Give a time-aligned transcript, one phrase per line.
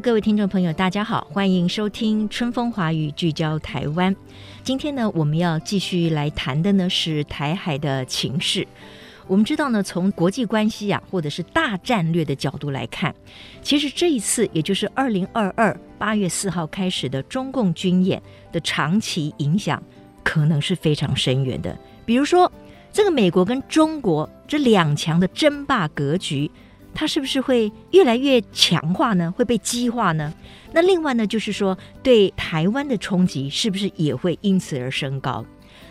[0.00, 4.14] 各位听众朋友，大家好，欢迎收听《春风华语》，聚焦台湾。
[4.64, 8.66] 今天呢，我们要继续来谈的呢是台海的情势。
[9.28, 13.14] 我们知道呢，从国际关系啊，或者是大战略的角度来看，
[13.62, 19.80] 其实这一次，也就是二零二二八月四号开始的中共军演的长期影响，
[20.24, 21.78] 可能是非常深远的。
[22.04, 22.50] 比如说，
[22.92, 26.50] 这个美国跟中国这两强的争霸格局，
[26.94, 29.32] 它是不是会越来越强化呢？
[29.36, 30.32] 会被激化呢？
[30.72, 35.44] 那另外呢，就是说对台湾的冲击，是不是也会因此而升高？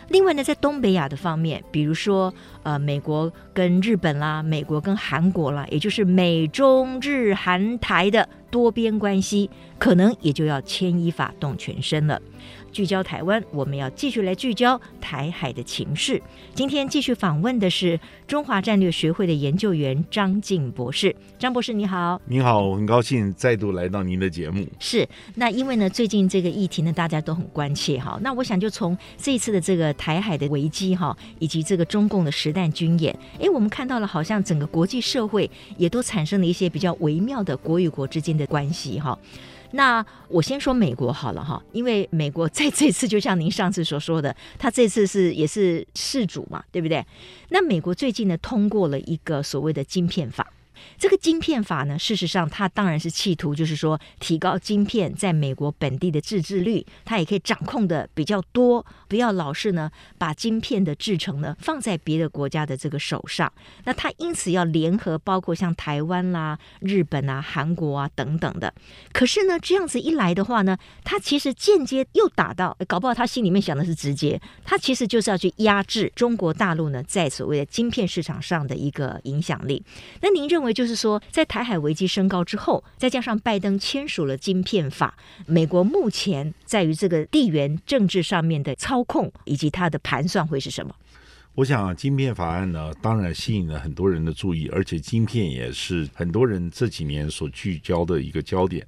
[0.08, 2.32] 另外呢，在东北亚的方面，比如说，
[2.62, 12.20] 呃，美国跟日本啦，美国跟韩国啦，也就是美中日韩台的多边关系，可能也就要牵一发动全身了。
[12.74, 16.20] 聚焦台湾，我们要继续来聚焦台海的情势。
[16.54, 21.14] 今天继续访问的是中华战略学会的研究员张静博士。
[21.38, 22.20] 张博士，你好。
[22.26, 24.66] 你好，很高兴再度来到您的节目。
[24.80, 28.18] 是，那因为呢，最近这个议题呢，大家都很关切哈。
[28.20, 39.16] 那我想就从这一次的这个台海的危机哈，以及这个中共的实弹军演，哎，我们看到了好像整个国际社会也都产生了一些比较微妙的国与国之间的关系哈。
[39.74, 47.04] 那我先说美国好了哈，因为美国在这次就像您上次所说的，他这次是也是事主嘛，对不对？
[47.48, 50.46] 那美国最近呢，通过了一个所谓的晶片法。
[50.98, 63.50] 这个晶片法呢，事实上它当然是企图，就是说提高晶片在美国本地的自制率，它也可以掌控的比较多，不要老是呢把晶片的制成呢放在别的国家的这个手上。
[63.84, 68.74] 那它因此要联合，包括像台湾啦、日本啊、韩国啊等等的。
[69.12, 79.82] 可是呢，这样子一来的话呢，它其实间接又打到，搞不好他心里面想的是直接，他其实就是要去压制中国大陆呢在所谓的晶片市场上的一个影响力。
[80.20, 80.63] 那您认为？
[80.72, 85.16] 就是说，在台海危机升高之后，再加上拜登签署了晶片法，
[85.46, 90.94] 美国目前在于这个地缘政治上面的操控以及它的盘算会是什么？
[91.54, 98.84] 我想啊，晶片法案呢，当然吸引了很多人的注意，而且晶片也是很多人这几年所聚焦的一个焦点。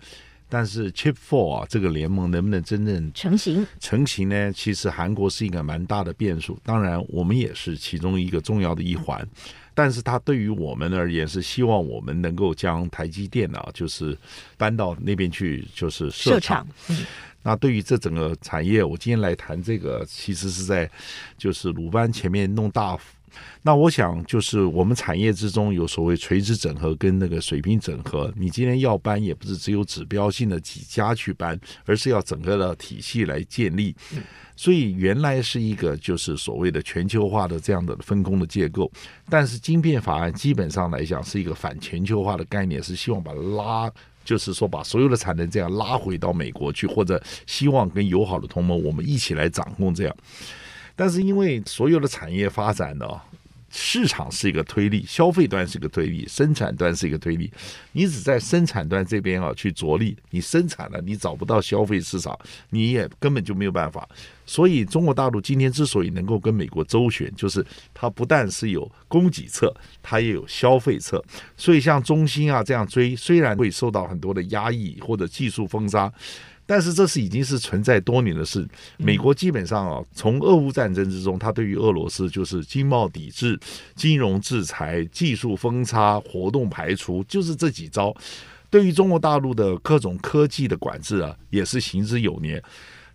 [0.49, 3.67] 但是 Chip Four 啊，这个联盟能不能真正成型？
[3.81, 4.53] 成型呢？
[4.53, 9.25] 其实韩国是一个蛮大的变数，当然我们也是其中一个重要的一环。
[9.77, 14.17] 但是它对于我们而言是希望我们能够将台积电啊，就是
[14.57, 16.67] 搬到那边去，就是设厂。
[16.89, 17.05] 嗯、
[17.43, 20.91] 那对于这整个产业，我今天来谈这个，其实是在
[21.37, 22.99] 就是鲁班前面弄大。
[23.63, 28.33] 那我想就是我们产业之中有所谓垂直整合跟那个水平整合。
[28.37, 33.95] 你今天要搬，也不是只有指标性的几家去搬，而是要整个的体系来建立。
[34.15, 34.23] 嗯
[34.59, 38.91] 所以原来是一个就是所谓的全球化的这样的分工的结构，
[39.29, 43.93] 但是晶片法案基本上来讲是一个反全球化的概念，是希望把它拉，
[44.25, 50.17] 就是说把所有的产能这样拉回到美国去，或者希望跟友好的同盟我们一起来掌控这样。
[50.97, 53.07] 但是因为所有的产业发展呢。
[53.69, 57.53] 市场是一个推力，消费端是一个推力，生产端是一个推力。
[57.93, 62.39] 你只在生产端这边啊去着力，你生产了，你找不到消费市场，
[62.71, 64.09] 你也根本就没有办法。
[64.47, 71.23] 所以中国大陆今天之所以能够跟美国周旋，就是它不但是有供给侧，它也有消费侧。
[71.57, 76.11] 所以像中兴啊这样追，虽然会受到很多的压抑或者技术封杀。
[76.67, 78.67] 但是这是已经是存在多年的事。
[78.99, 83.59] 美国基本上啊，从俄乌战争之中，他对于俄罗斯就是经贸抵制、
[83.95, 88.15] 金融制裁、技术封杀、活动排除，就是这几招。
[88.69, 92.61] 对于中国大陆的各种科技的管制啊，也是行之有年。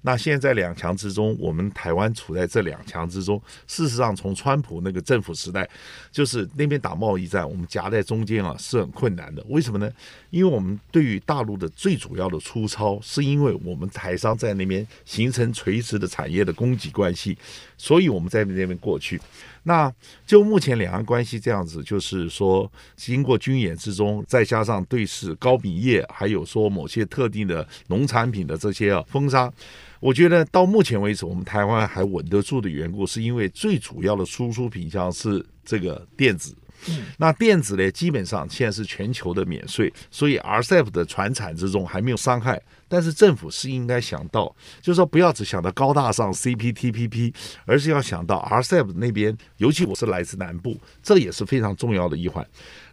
[0.03, 3.41] 那现在两强之中，我们台湾处在这两强之中。
[3.67, 5.69] 事实上，从川普那个政府时代，
[6.11, 9.45] 就是那边打贸易战，我们夹在中间啊，是很困难的。
[9.47, 9.91] 为什么呢？
[10.29, 17.37] 因为我们对于大陆的最主要的粗糙，是因为我们台商在那边形成垂直的产业的供给关系，
[17.77, 19.21] 所以我们在那边过去。
[19.63, 19.93] 那
[20.25, 29.51] 就目前两岸关系这样子，就是说经过军演之中，再加上对峙高米业，还有说某些特定的农产品的这些啊封杀，
[29.99, 36.55] 我觉得到目前为止，我们台湾还稳得住的缘故，是因为最主要的输出品项是这个电子。
[36.87, 42.59] 嗯，那电子呢，基本上现在是全球的免税，所以 RCEP 的船产之中还没有伤害。
[42.91, 47.33] 但是政府是应该想到，就是说不要只想到高大上 CPTPP，
[47.65, 52.45] 而是要想到 RCEP 那边，尤其我是来自南部，这也是非常重要的一环。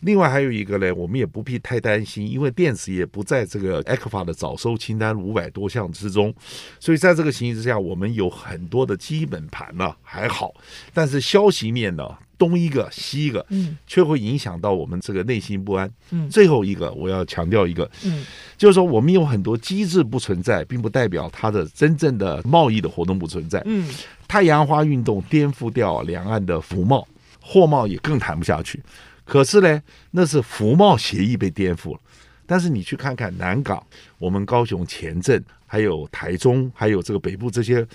[0.03, 6.33] 另外还有一个呢，我们也不必太担心，因为电子业不在这个 ECFA 的早收清单五百多项之中，
[6.79, 10.55] 所以在这个情形之下，我们有很多的基本盘呢还好，
[10.95, 12.09] 但是消息面呢。
[12.39, 15.91] 东一个西一个，嗯，却会影响到我们这个内心不安。
[16.11, 18.25] 嗯，最后一个我要强调一个，嗯，
[18.57, 23.63] 就是说我们有很多机制不存在，并不代表它的真正的贸易的活动不存在。
[23.65, 23.89] 嗯，
[24.29, 27.09] 太阳花运动颠覆掉两岸的服贸，
[27.41, 28.81] 货贸也更谈不下去。
[29.25, 32.01] 可是呢，那是服贸协议被颠覆了。
[32.47, 33.85] 但是你去看看南港，
[34.19, 37.87] 我们高雄前镇，还有台中，还有这个北部这些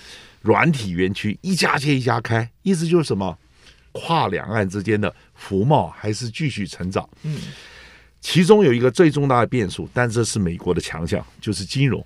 [0.42, 3.38] 软体园区，一家接一家开，意思就是什么？
[3.96, 7.38] 跨两岸之间的服贸还是继续成长，嗯，
[8.24, 12.02] 其中有一个最重大的变数，但这是美国的强项，就是金融。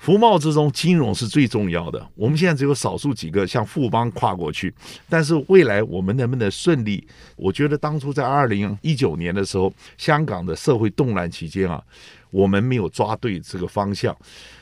[0.00, 2.04] 服贸之中，金融是最重要的。
[2.14, 4.74] 我们现在只有少数几个像富邦跨过去，
[5.10, 7.06] 但是未来我们能不能顺利？
[7.36, 11.82] 我觉得当初在二零一九年的时候，香港的社会动乱期间啊，
[12.30, 14.16] 我们没有抓对这个方向。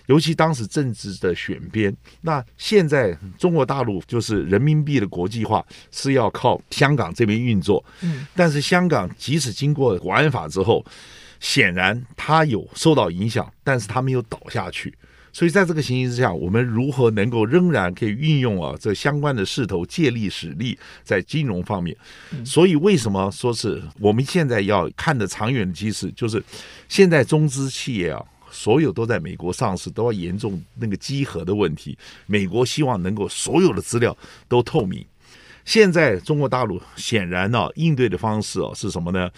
[0.06, 10.84] 尤其当时政治的选边，那现在中国大陆就是人民币的国际化是要靠香港这边运作，嗯，但是香港即使经过国安法之后，
[11.38, 14.92] 显然它有受到影响，但是它没有倒下去。
[15.38, 21.96] 所以在这个情形之下，我们如何能够仍然可以运用啊这相关的势头借力使力在金融方面？
[22.44, 26.42] 所以为什么说是我们现在要看的长远的机制，就是
[26.88, 28.20] 现在中资企业啊。
[28.50, 31.96] 所有都在美国上市，都要严重那个稽核的问题。
[32.26, 34.16] 美国希望能够所有的资料
[34.48, 35.06] 都透明。
[35.64, 39.30] 现在中国大陆显然呢、啊，应对的方式哦、啊、是什么呢？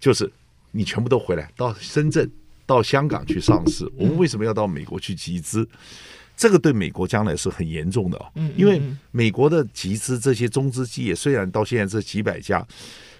[0.00, 0.32] 就是
[0.70, 2.30] 你全部都回来到深圳、
[2.66, 3.90] 到香港去上市。
[3.96, 5.66] 我们为什么要到美国去集资？
[6.36, 8.26] 这个对美国将来是很严重的哦。
[8.56, 12.66] 因为美国的集资这些中资企业，虽然到现在这几百家。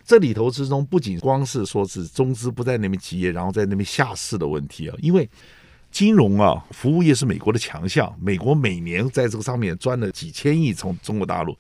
[0.05, 5.29] 这里头之中，不仅光是说是中资不在那边集业，然后在那边下市的问题啊，因为
[5.91, 11.57] 金融啊，服务业是美国的强项，美国每年在这个上面赚了几千亿从中国大陆，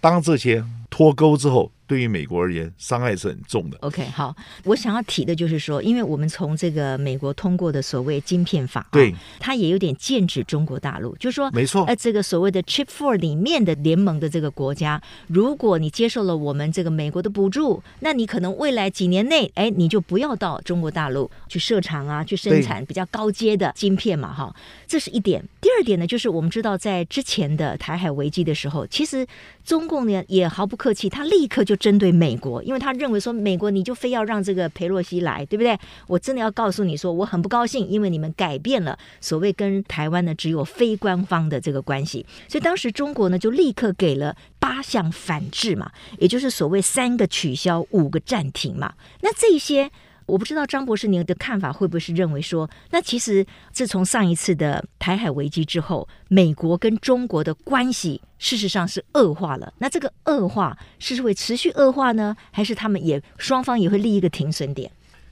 [0.00, 1.72] 当这些脱钩之后。
[1.90, 3.76] 对于美国而言，伤害是很重的。
[3.78, 4.32] OK，好，
[4.62, 24.54] 我想要提的就是说，因为我们从这个美国通过的所谓晶片法，对，它也有点剑指中国大陆，就是说，没错，呃，这个所谓的 Chip Four 里面的联盟的这个国家，如果你接受了我们这个美国的补助，那你可能未来几年内，哎，你就不要到中国大陆去设厂啊，去生产比较高阶的晶片嘛，哈，
[24.86, 25.44] 这是一点。
[25.60, 29.26] 第二点呢，就是我们知道在之前的台海危机的时候，其实
[29.64, 31.79] 中共呢也毫不客气，他立刻就。
[31.80, 35.76] 针对美国，因为他认为说美国你就非要让这个佩洛西来，对不对？
[36.06, 48.92] 我真的要告诉你说，我很不高兴，因为你们改变了所谓跟台湾呢只有非官方的这个关系，所以当时中国呢就立刻给了八项反制嘛，也就是所谓三个取消，五个暂停嘛。
[49.22, 49.90] 那这些。
[50.30, 59.72] 我不知道张博士您的看法会不会是认为说，那其实自从上一次的台海危机之后，美国跟中国的关系事实上是恶化了。
[59.78, 62.36] 那这个恶化是会持续恶化呢？
[62.52, 64.90] 还是他们也双方也会立一个停损点？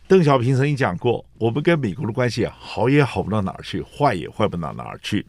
[0.08, 5.24] 邓小平曾经讲过，我们跟美国的关系，好也好不到哪儿去，坏也坏不到哪儿去。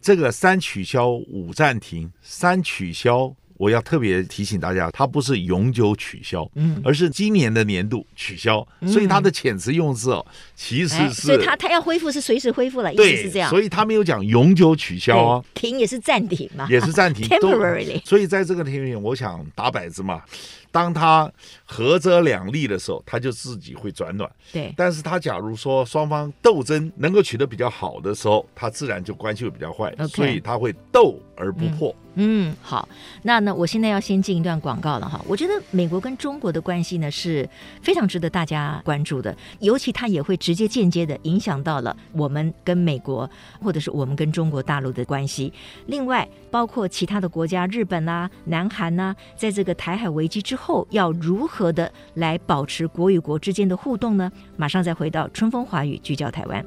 [0.00, 3.34] 这个三取消五暂停，三取消。
[3.58, 10.24] 我要特别提醒大家，它不是永久取消，嗯，而是今年的年度取消，嗯、所以它的遣词用字哦，
[10.54, 20.22] 其实是，哎、所以它它要恢复是随时恢复了，意思是这样，所以它没有讲永久取消啊，停也是暂停嘛， 也是暂停， temporarily，所以在这个里面，我想打摆子嘛。
[20.70, 21.30] 当他
[21.64, 24.30] 合则两利的时候，他就自己会转暖。
[24.52, 29.94] 对，但是他假如说双方斗争能够取得比较好的时候，他自然就关系会比较坏。
[29.96, 30.08] Okay.
[30.08, 31.94] 所以他会斗而不破。
[32.14, 32.88] 嗯，嗯，好，
[33.22, 35.24] 那呢，我现在要先进一段广告了哈。
[35.28, 37.48] 我觉得美国跟中国的关系呢是
[37.80, 43.28] 非常值得大家关注的，尤其它也会直接间接的影响到了我们跟美国
[43.62, 45.52] 或者是我们跟中国大陆的关系。
[45.86, 54.30] 另外，包括其他的国家，日本啊、南韩呐、啊，在这个台海危机之后要如何的来保持国与国之间的互动呢？
[54.56, 56.64] 马上再回到春风华语聚焦台湾。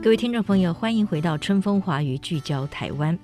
[0.00, 3.18] 各位听众朋友，欢迎回到春风华语聚焦台湾。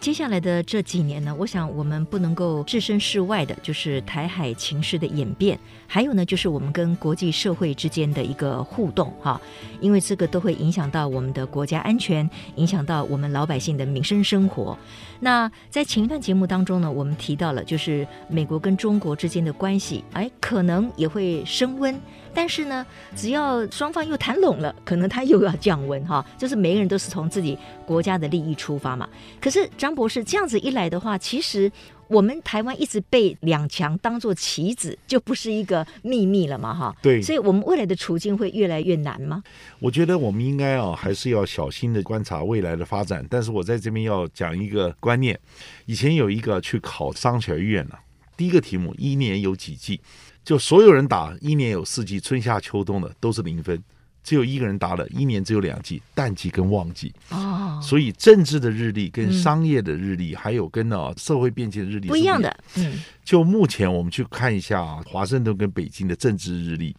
[0.00, 9.40] 接下来的这几年呢，我想我们不能够置身事外的，就是台海情势的演变，还有呢，就是我们跟国际社会之间的一个互动哈，
[9.80, 14.78] 因为这个都会影响到我们的国家安全，影响到我们老百姓的民生生活。
[15.20, 22.00] 那在前一段节目当中呢，我们提到了，就是美国跟中国之间的关系，哎，可能也会升温。
[22.32, 22.86] 但是呢，
[23.16, 26.24] 只要双方又谈拢了，可能他又要降温哈。
[26.38, 29.08] 就是每个人都是从自己国家的利益出发嘛。
[29.40, 31.70] 可是张博士这样子一来的话，其实
[32.08, 36.96] 我们台湾一直被两强当做棋子，就不是一个秘密了嘛哈。
[37.02, 39.42] 对，所以我们未来的处境会越来越难吗？
[39.78, 43.26] 我觉得我们应该啊，还是要小心的观察未来的发展。
[43.28, 45.38] 但是我在这边要讲一个观念，
[45.86, 47.98] 以前有一个去考商学院了，
[48.36, 50.00] 第一个题目一年有几季？
[50.44, 53.82] 就所有人打一年有四季，春夏秋冬的都是零分，
[54.28, 57.10] 只有一个人答了一年只有两季，淡季跟旺季。
[57.30, 62.54] 哦，所以政治的日历跟商业的日历，嗯、还有跟啊社会变迁的日历是不一样的。
[62.74, 66.94] 嗯，就目前我们去看一下啊华盛顿跟北京的政治日历，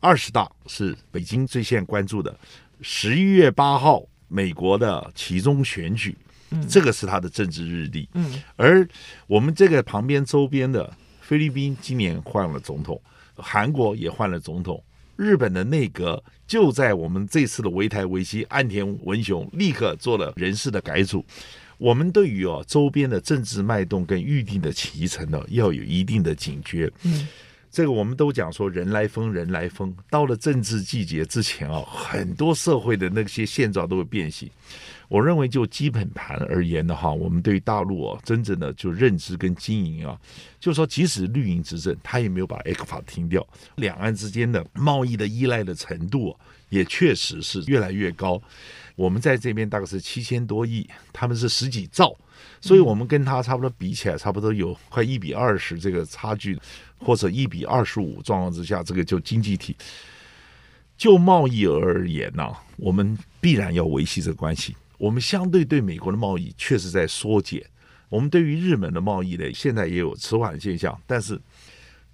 [0.00, 2.36] 二十大是北京最先关注的，
[2.80, 6.16] 十一月八号美国的其中选举，
[6.50, 8.08] 嗯，这个是他的政治日历。
[8.14, 8.84] 嗯，而
[9.28, 10.92] 我们这个旁边周边的。
[11.24, 13.00] 菲律宾今年换了总统，
[13.36, 14.82] 韩国也换了总统，
[15.16, 21.24] 日本的内阁就在我们这次的围台危机，岸田文雄立刻做了人事的改组。
[21.78, 26.90] 我们对于哦周边的政治脉动跟预定的棋程呢，要有一定的警觉。
[27.02, 27.26] 嗯，
[27.70, 34.48] 这个我们都讲说人来疯，人来疯，到了政治季节之前啊，很多社会的那些现状都会变形。
[35.12, 40.18] 我认为，就基本盘而言的话，我们对大陆啊，真正的就认知跟经营啊，
[40.58, 43.46] 就是说，即使绿营执政，他也没有把 ECFA 停掉。
[43.74, 46.34] 两岸之间的贸易的依赖的程度
[46.70, 48.40] 也确实是越来越高。
[48.96, 52.16] 我们在这边大概是七千多亿，他们是十几兆，
[52.62, 56.58] 所以我们跟他差不多比起来，差不多有快一比二十这个差距，
[56.96, 59.76] 或者一比二十五状况之下，这个就经济体。
[60.96, 64.74] 就贸易而言呢，我们必然要维系这个关系。
[65.02, 67.60] 我们相对对美国的贸易确实在缩减，
[68.08, 70.96] 我们对于日本的贸易呢，现在也有迟缓现象。
[71.08, 71.36] 但是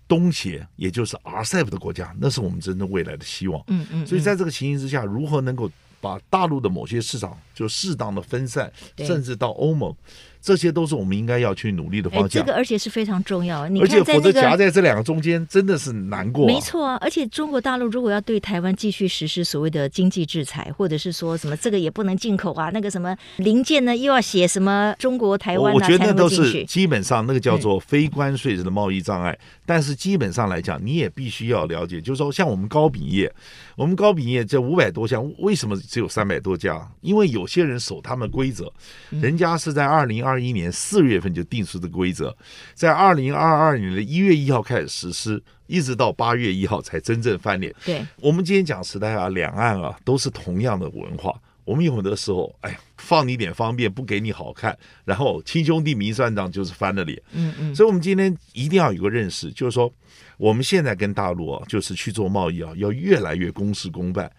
[0.09, 3.63] 东协，也就是 RCEP 的国家，那是我们真正未来的希望。
[3.67, 4.07] 嗯嗯。
[4.07, 9.95] 所以在这个情形之下，如何能够把大陆的某些市场就适当的分散，甚至到欧盟？
[10.41, 12.29] 这些都是我们应该要去努力的方向。
[12.29, 13.69] 这个而且是非常重要。
[13.69, 16.47] 你而且否则夹在这两个中间，真的是难过。
[16.47, 29.39] 没错啊，而且中国大陆如果要对台湾继续实施所谓的经济制裁，或者是说什么这个也不能进口啊，那个什么零件呢又要写什么中国台湾，我觉得那都是基本上那个叫做非关税的贸易障碍。
[29.67, 33.31] 但是基本上来讲，你也必须要了解，就是说像我们高饼业，
[33.77, 36.91] 我们高饼业这五百多项，为什么只有三百多家？
[37.03, 38.73] 因为有些人守他们规则，
[39.11, 42.37] 人家是在二零二一年四月份就定出的规则，
[42.75, 47.75] 在二零二二年的一月一号开始实施，一直到八月一号才真正翻脸。
[47.85, 57.21] 对，我们今天讲时代啊，两岸啊都是同样的文化，我们有很多时候，哎呀，放你点方便，不给你好看，然后亲兄弟明算账，就是翻了脸。
[57.33, 59.93] 嗯嗯，所以我们今天一定要有个认识，就是说。
[60.39, 64.31] 我们现在跟大陆啊，就是去做贸易啊，要越来越公事公办。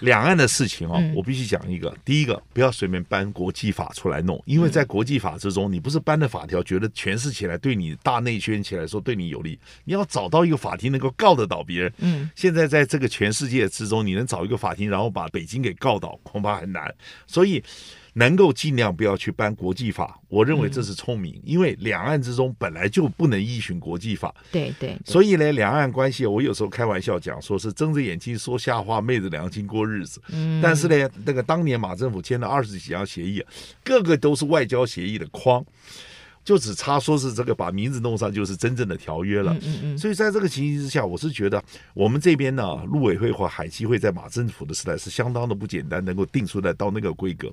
[0.00, 11.92] 两岸的事情啊，我必须讲一个：第一个，不要随便搬国际法出来弄，因为在国际法之中，你不是搬的法条，觉得诠释起来对你大内宣起来说对你有利，你要找到一个法庭能够告得倒别人。
[11.98, 16.94] 嗯，现在在这个全世界之中，你能找一个法庭，然后把北京给告倒，恐怕很难。
[17.26, 17.62] 所以。
[18.14, 24.34] 能够尽量不要去搬国际法，我认为这是聪明，因为两岸之中本来就不能依循国际法。
[24.50, 30.22] 对对，所以呢，两岸关系，我有时候开玩笑讲，说是睁着眼睛说瞎话，昧着良心过日子。
[30.30, 30.60] 嗯。
[30.62, 33.44] 但是呢，那个当年马政府签了二十几项协议，
[33.82, 35.64] 个个都是外交协议的框。
[36.44, 39.56] 就只差说是这个把名字弄上，就是真正的条约了。
[39.62, 39.98] 嗯嗯。
[39.98, 41.62] 所以在这个情形之下，我是觉得
[41.94, 47.50] 我们这边呢，陆委会或海基会在马政府的时代是相当的不简单，能够定出来到那个规格。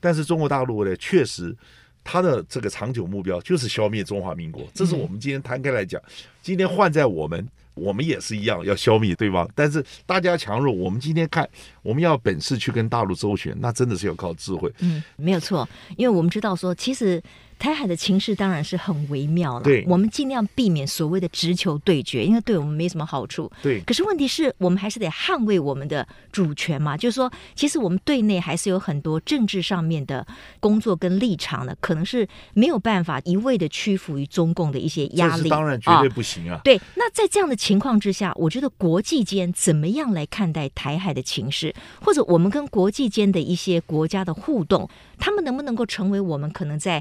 [0.00, 1.56] 但是中国大陆呢，确实
[2.02, 4.66] 它的这个长久目标就是消灭中华民国。
[4.74, 6.02] 这是我们今天摊开来讲，
[6.42, 9.48] 今天换在我们，我们也是一样要消灭，对吧？
[9.54, 11.48] 但是大家强弱，我们今天看，
[11.80, 14.68] 我们要本事去跟大陆周旋，那真的是要靠智慧。
[14.80, 17.22] 嗯，没有错，因为我们知道说，其实。
[17.62, 19.62] 台海的情势当然是很微妙了。
[19.62, 23.48] 对，我们尽量避免所谓的直球对决，因为对我们没什么好处。
[23.62, 23.80] 对。
[23.82, 30.26] 可是问题是我们还是得捍卫我们的主权嘛，就是说，其实我们对内还是有很多政治上面的
[30.58, 35.48] 工作跟立场的，可能是没有办法一味的屈服于中共的一些压力。
[35.48, 36.60] 当然绝对不行啊。
[36.64, 36.80] 对。
[36.96, 47.00] 那在这样的情况之下，我觉得国际间怎么样来看待台海的情势，或者我们跟国际间的一些国家的互动，他们能不能够成为我们可能在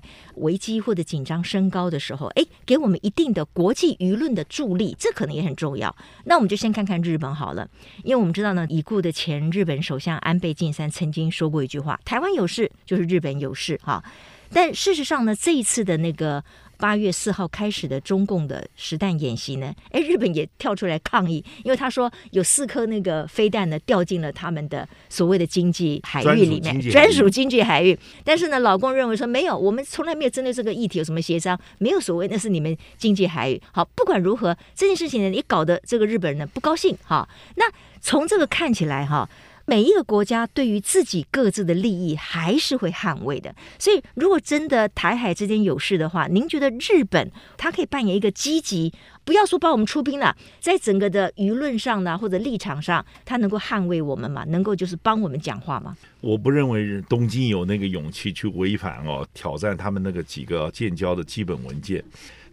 [0.51, 5.95] 危机或者紧张升高的时候，哎，给我们一定的国际舆论的助力，这可能也很重要。
[6.25, 7.65] 那我们就先看看日本好了，
[8.03, 14.03] 因为我们知道呢，已故的前日本首相安倍晋三曾经说过一句话：“台湾有事就是日本有事。”哈，
[14.51, 16.43] 但事实上呢，这一次的那个。
[16.81, 27.97] 八月四号开始的中共的实弹演习呢，哎，日本也跳出来抗议，因为他说有四颗那个飞弹呢掉进了他们的所谓的经济海域里面，专属经济海域。
[28.23, 33.61] 但是呢，老公认为说没有，我们从来没有针对这个议题有什么协商，没有所谓，那是你们经济海域。
[33.71, 36.97] 好，不管如何，这件事情呢也搞得这个日本人呢不高兴。
[37.03, 37.65] 哈，那
[38.01, 39.29] 从这个看起来哈。
[39.71, 54.43] 每一个国家对于自己各自的利益还是会捍卫的，所以如果真的台海之间有事的话，您觉得日本它可以扮演一个积极，不要说帮我们出兵了，在整个的舆论上呢或者立场上，它能够捍卫我们吗？
[54.49, 55.95] 能够就是帮我们讲话吗？
[56.19, 62.03] 我不认为东京有那个勇气去违反哦，挑战他们那个几个建交的基本文件。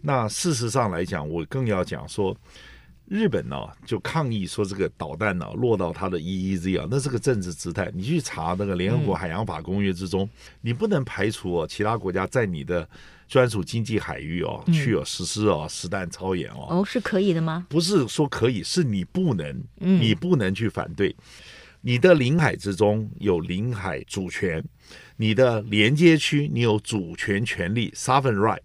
[0.03, 2.33] 那事实上来讲，我更要讲说。
[3.09, 7.91] 日本呢、啊，就抗议说这个导弹呢、啊、落到他的 EEZ 啊，那是个政治姿态。
[7.95, 10.29] 你去查那个联合国海洋法公约之中，嗯、
[10.61, 12.87] 你不能排除哦、啊，其他国家在你的
[13.27, 16.67] 专属经济海域哦、啊、去哦、啊、实施哦、啊、实弹操演哦。
[16.69, 17.65] 哦，是可以的吗？
[17.67, 21.09] 不是说可以，是你不能，你不能去反对。
[21.09, 21.15] 嗯、
[21.81, 24.63] 你的领海之中有领海主权。
[25.21, 28.61] 你的连接区，你有主权权利 （sovereign right）。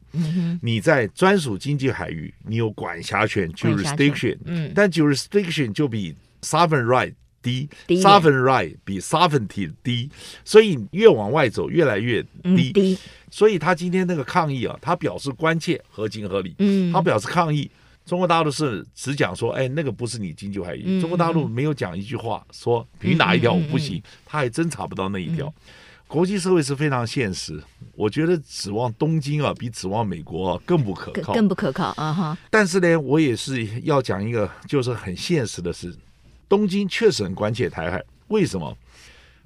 [0.63, 4.39] 你在专属经济海域，你有管辖权 （jurisdiction）。
[4.73, 10.09] 但 jurisdiction 就比 sovereign right 低，sovereign right 比 sovereignty 低，
[10.45, 12.97] 所以越往外走越来越低。
[13.33, 16.55] 所以他今天那个抗议啊，他表示关切，合情合理。
[16.59, 17.69] 嗯他表示抗议，
[18.07, 21.01] 中国大陆是只讲说，哎，那个不是你经济海域。
[21.01, 24.01] 中国大陆没有讲一句话说，凭哪一条我不行？
[24.25, 25.53] 他还真查不到那一条。
[26.15, 27.61] 国际社会是非常现实，
[27.97, 32.39] 我觉得指望东京啊，比指望美国啊更不可靠，更不可靠啊哈！
[32.49, 35.93] 但是呢，我也是要讲一个，就是很现实的事，
[36.49, 38.01] 东京确实很关切台海。
[38.29, 38.79] 为什么？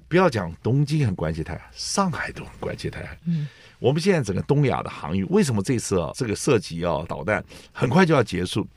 [0.07, 3.17] 不要讲东京很关切台海，上海都很关切台海。
[3.25, 3.47] 嗯，
[3.79, 8.67] 我们现在整个东亚的航运，为什么这次啊这个涉及啊导弹很快就要结束？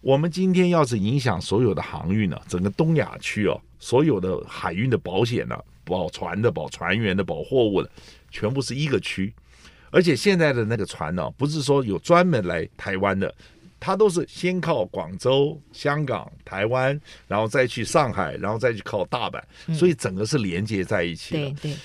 [0.00, 5.64] 我们今天要是影响所有的航运呢、啊，整个东亚区哦、啊，所有的海运的保险呢、啊？
[5.84, 7.90] 保船的、保船员的、保货物的，
[8.30, 9.32] 全部是一个区，
[9.90, 13.32] 而且现在的那个船呢、啊，不是说有专门来台湾的，
[13.78, 19.40] 它都是先靠广州、香港、台湾，然后再去上海，然后再去靠大阪，
[19.74, 21.50] 所以整个是连接在一起的。
[21.60, 21.76] 对对，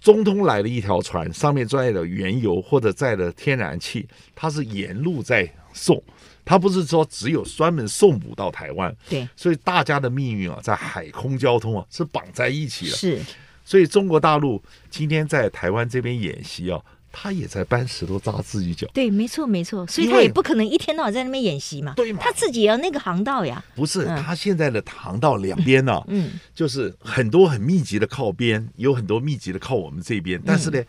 [0.00, 6.02] 中通来了一条船，上面载的原油或者载的天然气，它是沿路在送。
[6.44, 12.96] 他不是说只有专门送补到台湾，对，所以大家的命运啊，在海空交通啊是绑在一起的。
[12.96, 13.20] 是，
[13.64, 16.80] 所以中国大陆今天在台湾这边演习啊，
[17.12, 18.88] 他也在搬石头砸自己脚。
[18.92, 21.94] 对，没错没错，所以他也不可能一天到晚在那边演习嘛。
[21.94, 23.64] 对嘛，他自己也要那个航道呀。
[23.76, 30.80] 不是，他现在的航道两边呢、啊，嗯，就是很多很密集的靠边，有很多密集的靠我们这边，但是呢。
[30.80, 30.86] 嗯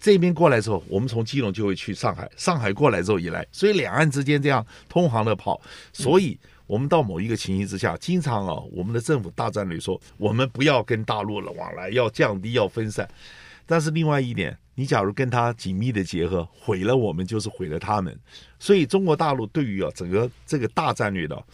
[0.00, 5.60] 这边过来之后，我们从基隆就会去上海，上海过来之后也来，所以两岸之间这样通航的跑，
[5.92, 13.08] 所以我们到某一个情形之下，经常啊，我们的政府大战略说，我们不要跟大陆的往来，要降低，要分散。
[13.66, 18.18] 但是另外一点，你假如跟他紧密的结合，毁了我们就是毁了他们。
[18.58, 21.44] 所以中国大陆对于啊整个这个大战略的，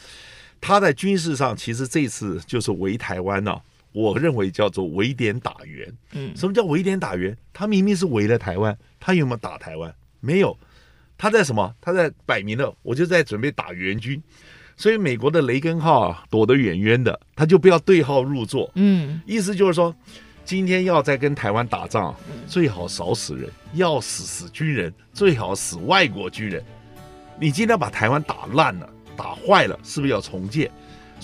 [0.61, 3.61] 他在军事上其实这次就是围台湾呢、
[3.95, 5.91] 我认为叫做围点打援。
[6.13, 7.35] 嗯，什么叫围点打援？
[7.53, 9.95] 他明明是围了台湾，他有没有打台湾？
[10.19, 10.59] 没有，
[11.17, 11.73] 他在什么？
[11.81, 14.21] 他在摆明了，我就在准备打援军。
[14.77, 18.69] 所以美国的雷根号啊，躲得远远的，他就不要对号入座。
[18.75, 19.95] 嗯，意思就是说，
[20.45, 22.13] 今天要再跟台湾打仗，
[22.49, 26.61] 最好少死人，要死死军人，最好死外国军人。
[27.39, 30.69] 你今天把台湾打烂了，打坏了，是不是要重建？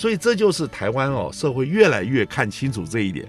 [0.01, 3.29] 所以这就是台湾哦，社会越来越看清楚这一点。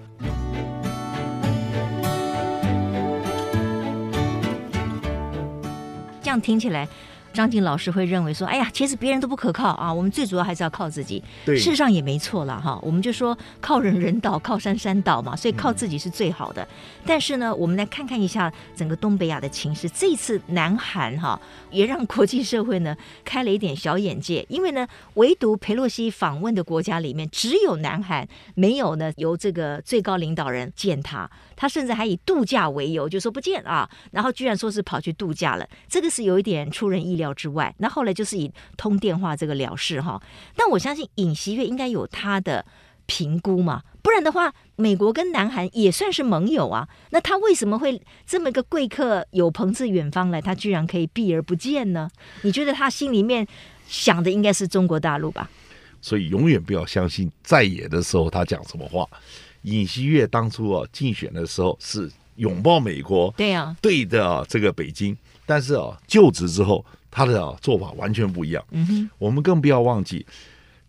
[6.21, 6.87] 这样听起来，
[7.33, 11.23] 张静老师会认为说，哎呀，其实别人都不可靠啊，我们最主要还是要靠自己。
[11.45, 12.79] 对，事实上也没错了哈。
[12.81, 16.61] 我们就说靠人人倒，靠山山倒嘛，所以靠自己是最好的。
[16.63, 16.67] 嗯、
[17.05, 21.39] 但是呢，我们来看看一下整个东北亚的情势，这次南韩哈
[21.69, 31.29] 也让国际社会呢开了一点小眼界，因为呢，唯独佩洛西访问的国家里面只有南韩没有呢由这个最高领导人见他，
[31.61, 37.31] 他甚至还以度假为由就说不见啊，然后居然说是跑去度假了，这个是有一点出人意料。
[37.35, 40.19] 之外，那后来就是以通电话这个了事哈。
[40.55, 42.65] 但我相信尹锡悦应该有他的
[43.05, 46.89] 评估嘛，不然的话，美国跟南韩也算是盟友啊。
[47.11, 52.09] 那他为什么会这么个贵客有朋自远方来，他居然可以避而不见呢？
[52.41, 53.47] 你觉得他心里面
[53.87, 55.49] 想的应该是中国大陆吧？
[56.01, 59.07] 所以永远不要相信在野的时候他讲什么话。
[59.63, 66.85] 尹锡悦当初啊竞选的时候是拥抱美国，对呀，对的这个北京，但是啊就职之后。
[67.13, 68.63] 他的做法完全不一样。
[68.71, 70.25] 嗯哼，我们更不要忘记，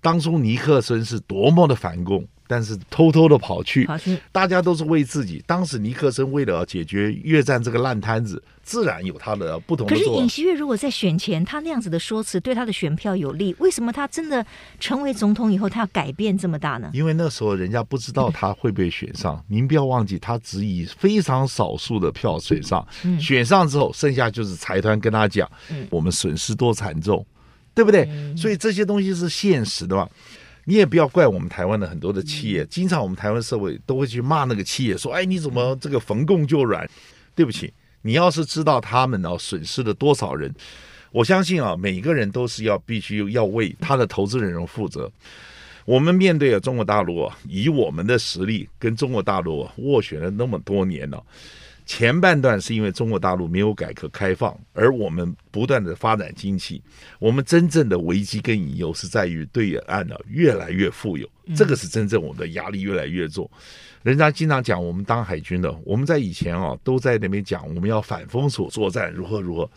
[0.01, 5.43] 当初尼克森是多么的反共，但是偷偷的跑去，跑去，大家都是为自己。
[5.47, 9.97] 当时尼克森为了解决越战这个烂摊子，自然有他的不同的。
[9.97, 14.45] 可是尹锡悦如果在选前他那样子的说辞对他的选票有利，为什么他真的
[14.79, 16.91] 成为总统以后他要改变这么大呢？
[16.93, 19.43] 因为那时候人家不知道他会被选上。
[19.49, 22.87] 您不要忘记，他只以非常少数的票选上。
[23.03, 27.25] 嗯，选上之后，剩下就是财团跟他讲，嗯，我们损失多惨重，
[27.73, 28.07] 对不对？
[28.37, 30.07] 所以这些东西是现实的嘛。
[30.65, 36.89] 你也不要怪我们台湾的很多的企业，经常我们台湾社会都会去骂那个企业，说：“哎，你怎么这个逢共就软？”
[37.35, 37.73] 对不起。
[38.05, 40.53] 你要是知道他们呢损失了多少人，
[41.13, 45.09] 我相信啊，每个人都是要必须要为他的投资人负责。
[45.85, 51.25] 我们面对啊中国大陆啊，以我们的实力跟中国大陆啊斡旋了那么多年了，
[51.85, 56.81] 前半段是因为中国大陆没有改革开放，而我们不断的发展经济。
[57.19, 63.49] 我们真正的危机跟隐忧是在于对岸呢越来越富有，这个是真正我们的压力越来越重。
[64.03, 69.69] 人家经常讲，我们当海军的，我们在以前啊，都在那边讲，我们要反封锁作战，如何如何。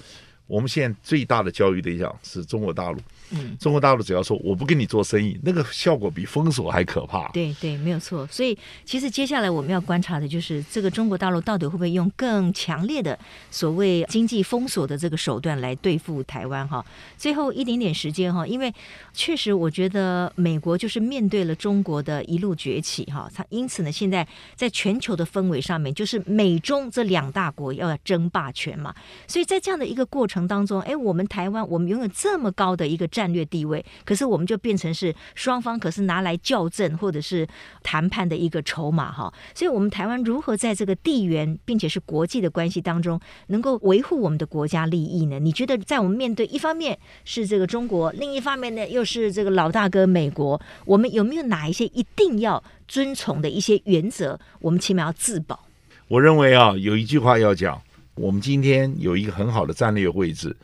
[0.48, 3.00] 我们现在最大的教育对象是中国大陆。
[3.32, 7.28] 嗯，中国大陆只要说我不跟你做生意，那个效果比封锁还可怕。
[7.30, 8.28] 对对，没有错。
[8.28, 13.18] 所以其实接下来我们要观察的就是这个中国大陆到底会不会用更强烈的
[13.50, 16.86] 所谓经济封锁的这个手段来对付台湾哈。
[17.18, 18.72] 最后一点点时间哈，因为
[19.12, 28.94] 确实我觉得美国就是面对了中国的一路崛起哈，它因此呢现在在全球的氛围上面就是美中这两大国要争霸权嘛。
[29.28, 30.36] 所以在这样的一个过程。
[30.36, 37.48] 程当中，哎，我们台湾，我们拥有这么高的一个战略地位，可是我们就变成是双方可是拿来校正或者是
[37.82, 39.34] 谈判的一个筹码哈。
[39.54, 45.40] 所以，我们台湾如何在这个地缘并且是国际的关系当中，能够维护我们的国家利益呢？
[45.40, 54.38] 你觉得，在我们面对一方面是这个中国，另一方面呢又是这个老大哥美国，我们有没有哪一些一定要遵从的一些原则？
[54.60, 55.66] 我们起码要自保。
[56.10, 57.82] 我认为啊，有一句话要讲。
[58.18, 60.56] 我们今天有一个很好的战略位置，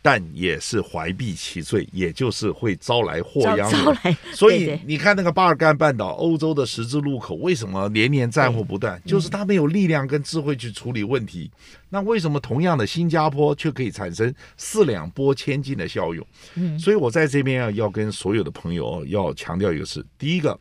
[0.00, 3.70] 但也是怀璧其罪，也就是会招来祸殃。
[3.70, 9.00] 招来，所以你看那个巴尔干半岛、欧洲的十字路口，为什么连年战火不断？
[9.04, 11.50] 就是他没有力量跟智慧去处理问题。
[11.90, 16.26] 那为什么同样的新加坡却可以产生四两拨千斤的效用？
[16.54, 20.58] 嗯，所以我在这边啊，要跟所有的朋友要强调一个事：第一个。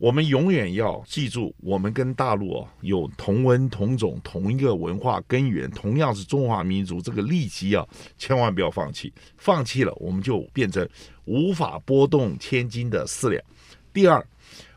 [0.00, 7.86] 我们永远要记住，我们跟大陆有同文同种、同一个文化根源，同样是中华民族，这个利基啊，
[8.16, 9.12] 千万不要放弃。
[9.36, 10.88] 放弃了，我们就变成
[11.26, 13.44] 无法拨动千斤的四两。
[13.92, 14.26] 第二，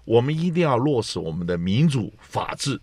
[0.03, 2.77] 我们一定要落实我们的民主法治，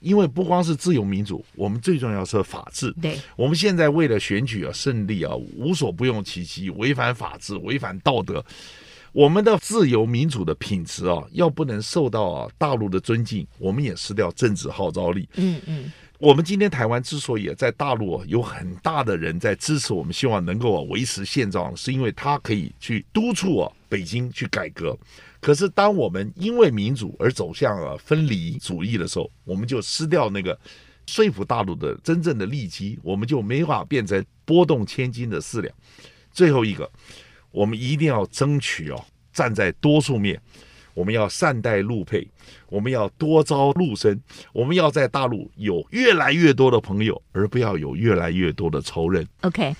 [0.00, 2.92] 因为不光是自由民主，我们最重要是法治。
[3.00, 8.44] 对，我们现在为了选举啊胜利啊，无所不用其极，违反法治，违反道德。
[9.18, 15.28] 我们的自由民主的品质啊，要不能受到啊大陆的尊敬，我们也失掉政治号召力。
[15.34, 24.96] 嗯嗯，我们今天台湾之所以在大陆有很大的人在支持我们，希望能够维持现状，是因为他可以去督促啊北京去改革。
[25.40, 30.56] 可是当我们因为民主而走向了分离主义的时候，我们就失掉那个
[31.06, 35.74] 说服大陆的真正的利基，我们就没法变成波动千金的四两。
[36.30, 36.88] 最后一个。
[37.50, 40.40] 我们一定要争取哦，站在多数面，
[40.94, 42.28] 我们要善待陆配，
[42.68, 44.20] 我们要多招陆生，
[44.52, 49.26] 我们要在大陆有越来越多的朋友，而不要有越来越多的仇人。
[49.42, 49.74] OK。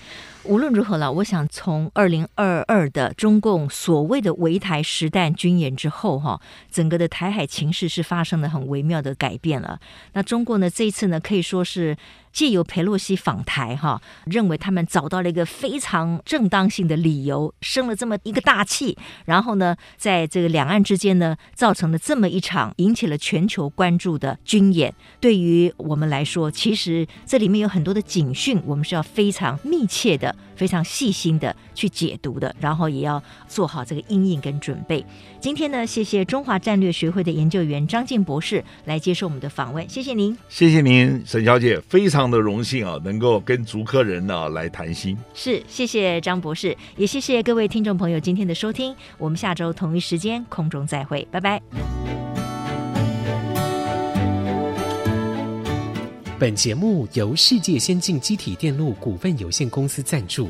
[0.45, 6.39] 无论如何了，我想从二零二二的中共所谓的围台实弹军演之后，哈，
[6.71, 9.79] 整个的台海情势是发生了很微妙的改变了。
[10.13, 11.95] 那中国呢，这一次呢，可以说是。
[12.39, 24.95] 借由佩洛西访台，哈，认为他们找到了一个非常正当性的理由，生了这么一个大气，然后呢，在这个两岸之间呢，造成了这么一场引起了全球关注的军演。
[25.19, 35.03] 对于我们来说，其实这里面有很多的警讯，我们是要非常密切的、非常细心的去解读的，然后也要做好这个因应跟准备。
[35.39, 45.17] 今天呢，谢谢中华战略学会的研究员张静博士来接受我们的访问，谢谢您，谢谢您，沈小姐，非常的荣幸啊，能够跟竹科人呢来谈心。
[45.33, 52.28] 是，谢谢张博士，也谢谢各位听众朋友今天的收听，我们下周同一时间空中再会，拜拜。
[56.39, 60.47] 本节目由世界先进机体电路股份有限公司赞助，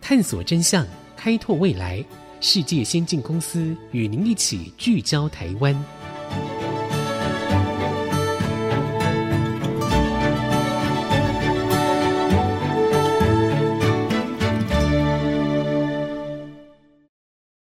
[0.00, 2.04] 探索真相，开拓未来。
[2.40, 5.74] 世界先进公司与您一起聚焦台湾。